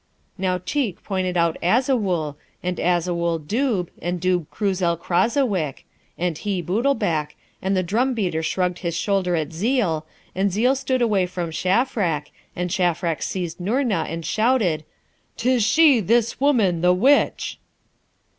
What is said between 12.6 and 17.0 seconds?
Shafrac seized Noorna and shouted, ''Tis she, this woman, the